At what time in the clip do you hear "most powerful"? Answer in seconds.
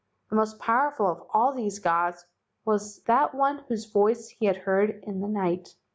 0.35-1.05